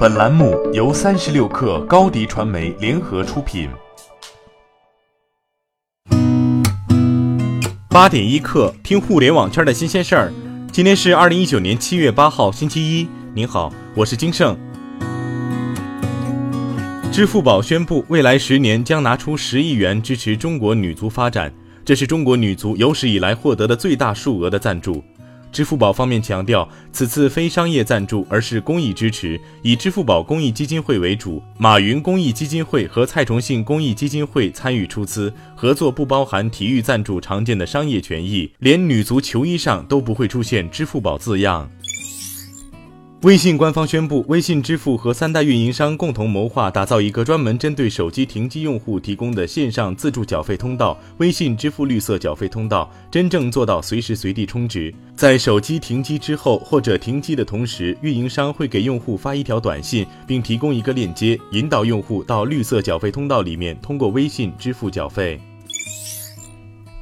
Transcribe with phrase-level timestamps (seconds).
[0.00, 3.68] 本栏目由三十六氪高低传媒联合出品。
[7.90, 10.32] 八点一刻，听互联网圈的新鲜事儿。
[10.72, 13.06] 今天是二零一九年七月八号，星期一。
[13.34, 14.56] 您好，我是金盛。
[17.12, 21.52] 支付宝宣布，未来十年将拿出十亿元支持中国女足发展，
[21.84, 25.04] 这是中国女足有史以来获得的最大数额的赞助。
[25.60, 41.70] 支付宝方面强调，此次非商业赞助，而是公益支持，以支付宝公益基金会为主，马云公益基金会和蔡崇信公益基金会参与出资，合作不包含体育赞助常见的商业权益，连女足球衣上都不会出现支付宝字样。
[43.22, 54.92] 微信官方宣布，微信支付和三大运营商共同谋划，打造一个专门针对手机停机用户提供的线上自助缴费通道——微信支付绿色缴费通道，真正做到随时随地充值。
[55.14, 65.38] 在手机停机之后或者停机的同时，运营商会给用户发一条短信，并提供一个链接，引导用户到绿色缴费通道里面，通过微信支付缴费。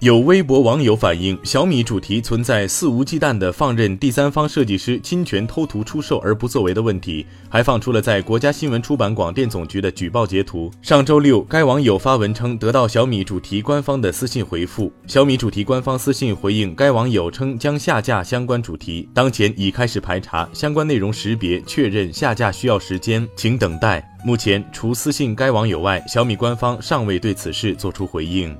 [0.00, 10.70] 有微博网友反映，小米主题存在肆无忌惮的放任第三方设计师侵权偷图出售而不作为的问题，还放出了在国家新闻出版广电总局的举报截图。
[10.80, 24.02] 上周六，该网友发文称得到小米主题官方的私信回复，小米主题官方私信回应该网友称将下架相关主题，当前已开始排查相关内容识别确认下架需要时间，请等待。
[24.24, 28.56] 目前除私信该网友外，小米官方尚未对此事作出回应。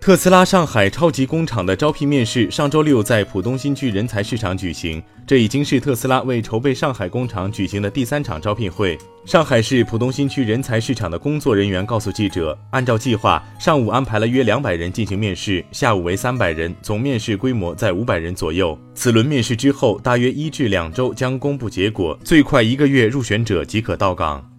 [0.00, 8.96] 特斯拉上海超级工厂的招聘面试上周六在浦东新区人才市场举行，这已经是特斯拉为筹备上海工厂举行的第三场招聘会。
[9.26, 18.78] 上海市浦东新区人才市场的工作人员告诉记者，按照计划，上午安排了约两百人进行面试，下午为三百人，总面试规模在五百人左右。
[18.94, 24.49] 此轮面试之后，大约一至两周将公布结果，最快一个月入选者即可到岗。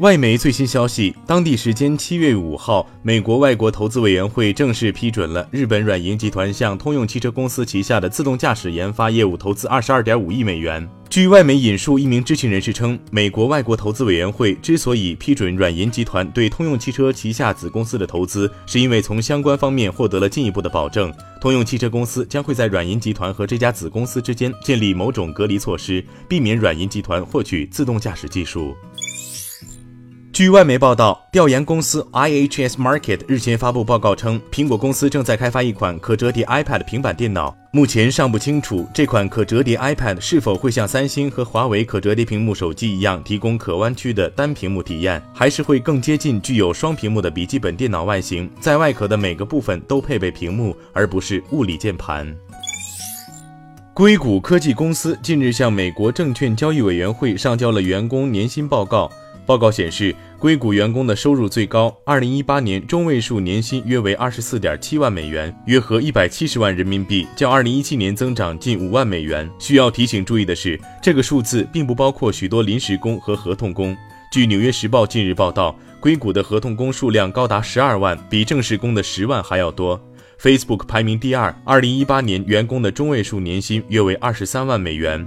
[0.00, 10.88] 外媒最新消息，当地时间七月五号，美国外国投资委员会正式批准了日本软银集团向通用汽车公司旗下的自动驾驶研发业务投资二十二点五亿美元。
[11.10, 21.12] 据外媒引述一名知情人士称，美国外国投资委员会之所以批准软银集团对通用汽车旗下子公司的投资，是因为从相关方面获得了进一步的保证，
[21.42, 28.74] 通用汽车公司将会在软银集团和这家子公司之间建立某种隔离措施，避免软银集团获取自动驾驶技术。
[30.40, 37.54] 据外媒报道，调研公司 IHS Market 日前发布报告称，苹果公司正在开发一款可折叠 iPad 平板电脑。
[37.72, 52.34] 目前尚不清楚这款可折叠 iPad 是否会像三星和华为可折叠屏幕手机一样提供可弯曲的单屏幕体验，还是会更接近具有双屏幕的笔记本电脑外形，在外壳的每个部分都配备屏幕，而不是物理键盘。
[53.92, 59.12] 硅谷科技公司近日向美国证券交易委员会上交了员工年薪报告。
[59.50, 69.50] 报告显示，硅谷员工的收入最高，二零一八年中位数年薪约为二十四点七万美元，约合一百七十万人民币，较二零一七年增长近五万美元。
[69.58, 73.96] 需要提醒注意的是，这个数字并不包括许多临时工和合同工。
[74.30, 80.00] 据《纽约时报》近日报道，硅谷的合同工数量高达十二万，比正式工的十万还要多。
[80.40, 85.26] Facebook 排名第二，二零一八年员工的中位数年薪约为二十三万美元。